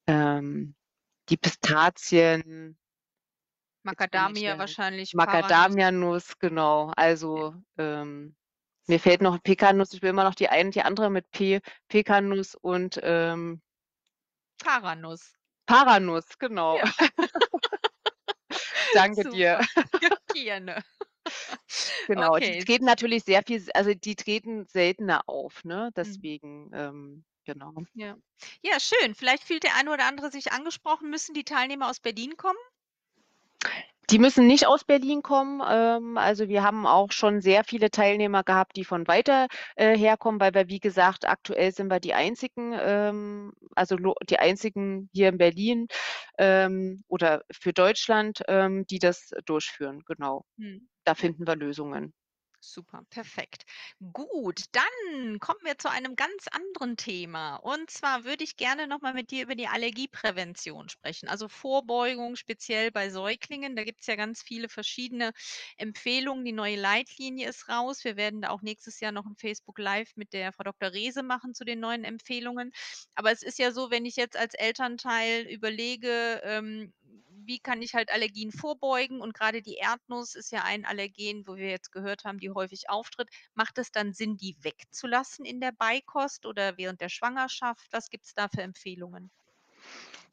[0.07, 0.75] ähm,
[1.29, 2.77] die Pistazien.
[3.83, 5.13] Macadamia wahrscheinlich.
[5.13, 6.87] Macadamianuss, genau.
[6.87, 6.93] Ja.
[6.97, 8.35] Also, ähm,
[8.87, 9.31] mir fällt Super.
[9.31, 13.61] noch Pekanuss ich will immer noch die eine die andere mit P Pekanuss und, ähm
[14.63, 15.33] Paranuss.
[15.65, 16.77] Paranuss, genau.
[16.77, 16.83] Ja.
[18.93, 19.61] Danke dir.
[20.01, 20.83] Ja, gerne.
[22.07, 22.57] Genau, die Okay.
[22.57, 25.91] treten natürlich sehr viel also, die treten seltener auf, ne?
[26.01, 26.25] Mhm.
[26.25, 27.73] Deswegen, ähm, genau.
[27.93, 28.17] Ja.
[28.63, 29.15] Ja, schön.
[29.15, 31.09] Vielleicht fühlt der eine oder andere sich angesprochen.
[31.09, 32.57] Müssen die Teilnehmer aus Berlin kommen?
[34.09, 35.61] Die müssen nicht aus Berlin kommen.
[35.65, 40.41] Ähm, also, wir haben auch schon sehr viele Teilnehmer gehabt, die von weiter, äh, herkommen,
[40.41, 45.29] weil wir, wie gesagt aktuell sind wir die einzigen, ähm, also, lo die einzigen hier
[45.29, 45.87] in Berlin,
[46.37, 50.43] ähm, oder für Deutschland, ähm, die das durchführen, genau.
[50.57, 50.87] Mhm.
[51.05, 52.13] Da finden wir Lösungen.
[52.63, 53.65] Super, perfekt.
[54.13, 57.55] Gut, dann kommen wir zu einem ganz anderen Thema.
[57.55, 62.35] Und zwar würde ich gerne noch mal mit dir über die Allergieprävention sprechen, also Vorbeugung
[62.35, 63.75] speziell bei Säuglingen.
[63.75, 65.31] Da gibt's ja ganz viele verschiedene
[65.77, 66.45] Empfehlungen.
[66.45, 68.03] Die neue Leitlinie ist raus.
[68.03, 71.23] Wir werden da auch nächstes Jahr noch 'n Facebook Live mit der Frau Doktor Rehse
[71.23, 72.71] machen zu den neuen Empfehlungen.
[73.15, 76.93] Aber es ist ja so, wenn ich jetzt als Elternteil überlege, ähm,
[77.51, 81.57] wie kann ich halt Allergien vorbeugen und grade die Erdnuss ist ja ein Allergen, wo
[81.57, 83.27] wir jetzt gehört haben, die häufig auftritt.
[83.55, 87.85] Macht es dann Sinn, die wegzulassen in der Beikost oder während der Schwangerschaft?
[87.91, 89.31] Was gibt's da für Empfehlungen?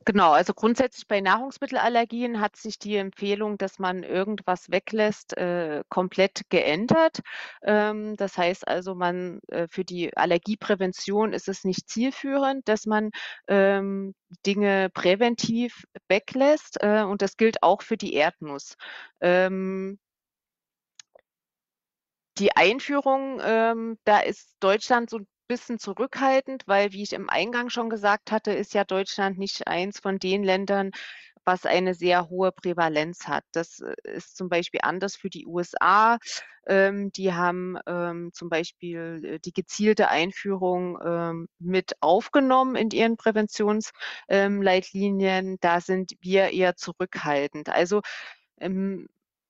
[0.06, 6.42] Genau, also, grundsätzlich bei Nahrungsmittelallergien hat sich die Empfehlung, dass man irgendwas weglässt, äh, komplett
[6.50, 7.18] geändert.
[7.62, 13.10] Ähm, das heißt also, man äh, für die Allergieprävention ist es nicht zielführend, dass man,
[13.48, 14.14] ähm,
[14.46, 18.74] Dinge präventiv weglässt, äh, und das gilt auch für die Erdnuss.
[19.20, 19.98] Ähm
[22.36, 27.70] die Einführung, ähm, da ist Deutschland so 'n bisschen zurückhaltend, weil, wie ich im Eingang
[27.70, 30.92] schon gesagt hatte, ist ja Deutschland nicht eins von den Ländern,
[31.44, 33.44] was eine sehr hohe Prävalenz hat.
[33.52, 36.18] Das, äh, ist zum Beispiel anders für die USA.
[36.66, 43.16] Ähm, die haben, ähm, zum Beispiel, äh, die gezielte Einführung, ähm, mit aufgenommen in ihren
[43.16, 43.92] Präventions
[44.28, 45.56] ähm, Leitlinien.
[45.60, 47.70] Da sind wir eher zurückhaltend.
[47.70, 48.02] Also,
[48.60, 49.08] ähm,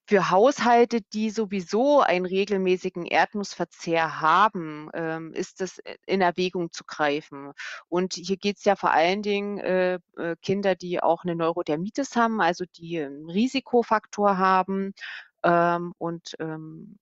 [0.08, 6.84] für Haushalte, die sowieso einen regelmäßigen Erdnussverzehr haben, ähm, ist das, äh, in Erwägung zu
[6.86, 7.52] greifen.
[7.90, 12.40] Und hier geht's ja vor allen Dingen, äh, äh, Kinder, die auch 'ne Neurodermitis haben,
[12.40, 14.94] also, die 'n Risikofaktor haben,
[15.44, 16.98] ähm, und, ähm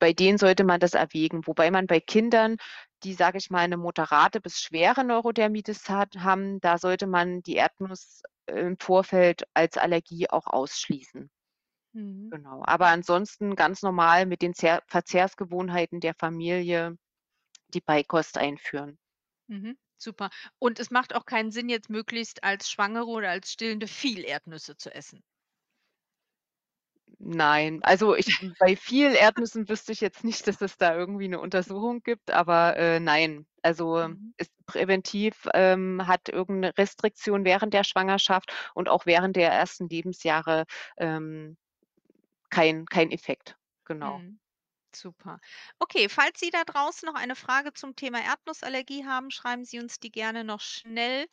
[0.00, 2.56] bei denen sollte man das erwägen, wobei man bei Kindern,
[3.04, 7.54] die, sage ich mal, 'ne moderate bis schwere Neurodermitis hat haben, da sollte man die
[7.56, 11.28] Erdnuss im Vorfeld als Allergie auch ausschließen.
[11.94, 12.34] Mhm.
[12.34, 12.62] Genau.
[12.66, 16.96] Aber ansonsten ganz normal mit den Zehr Verzehrsgewohnheiten der Familie
[17.74, 18.98] die Beikost einführen.
[19.50, 20.30] Mhm, super.
[20.58, 24.76] Und es macht auch keinen Sinn, jetzt möglichst als Schwangere oder als Stillende viel Erdnüsse
[24.76, 25.22] zu essen?
[27.18, 31.40] Nein, also, ich bei viel Erdnüssen wüsste ich jetzt nicht, dass es da irgendwie 'ne
[31.40, 33.46] Untersuchung gibt, aber, äh, nein.
[33.62, 34.34] Also, Mhm.
[34.36, 39.88] ist präventiv, ähm, hat irgend 'ne Restriktion während der Schwangerschaft und auch während der ersten
[39.88, 40.64] Lebensjahre,
[40.98, 41.56] ähm,
[42.50, 44.22] kein kein Effekt, genau.
[44.22, 44.38] Mhm,
[44.94, 45.40] super.
[45.80, 50.00] Okay, falls Sie da draußen noch eine Frage zum Thema Erdnussallergie haben, schreiben Sie uns
[50.00, 51.26] die gerne noch schnell.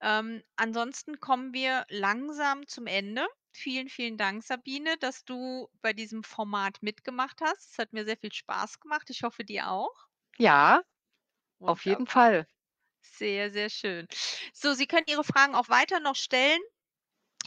[0.00, 3.26] Ähm, ansonsten kommen wir langsam zum Ende.
[3.52, 7.72] Vielen, vielen Dank, Sabine, dass du bei diesem Format mitgemacht hast.
[7.72, 9.10] Es hat mir sehr viel Spaß gemacht.
[9.10, 10.08] Ich hoffe, dir auch.
[10.38, 10.82] Ja,
[11.66, 12.08] auf jeden Wunderbar.
[12.08, 12.46] Fall.
[13.02, 14.08] Sehr, sehr schön.
[14.54, 16.60] So, Sie können Ihre Fragen auch weiter noch stellen.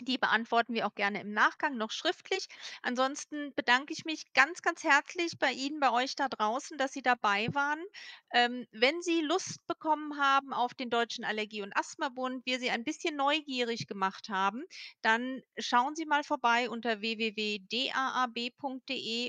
[0.01, 2.47] Die beantworten wir auch gerne im Nachgang noch schriftlich.
[2.81, 7.01] Ansonsten bedanke ich mich ganz, ganz herzlich bei Ihnen bei euch da draußen, dass Sie
[7.03, 7.83] dabei waren.
[8.31, 12.83] Ähm, wenn Sie Lust bekommen haben auf den Deutschen Allergie und Asthma-Bund, wir Sie ein
[12.83, 14.63] bisschen neugierig gemacht haben,
[15.01, 17.71] dann schauen Sie mal vorbei unter www.daab.de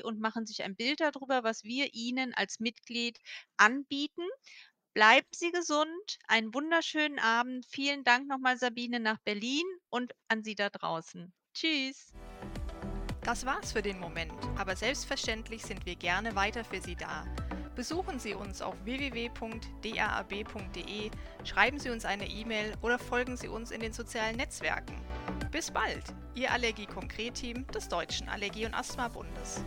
[0.03, 3.18] und machen sich ein Bild da drüber, was wir Ihnen als Mitglied
[3.59, 4.22] anbieten.
[4.95, 7.67] Bleiben Sie gesund, einen wunderschönen Abend.
[7.67, 11.33] Vielen Dank noch mal, Sabine, nach Berlin und an Sie da draußen.
[11.53, 12.13] Tschüss.
[13.23, 17.27] Das war's für den Moment, aber selbstverständlich sind wir gerne weiter für Sie da.
[17.75, 19.51] Besuchen Sie uns auf www.daab.de,
[21.43, 24.95] schreiben Sie uns eine E-Mail oder folgen Sie uns in den sozialen Netzwerken.
[25.51, 26.05] Bis bald,
[26.37, 29.65] Ihr Allergie-Konkret-Team des Deutschen Allergie und Asthma-Bundes.